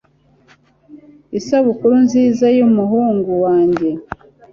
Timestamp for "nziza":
2.05-2.45